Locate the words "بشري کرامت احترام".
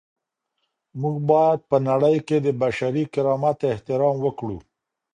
2.61-4.15